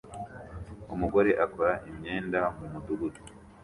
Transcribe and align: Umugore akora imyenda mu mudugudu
Umugore 0.93 1.31
akora 1.45 1.73
imyenda 1.89 2.39
mu 2.57 2.65
mudugudu 2.71 3.19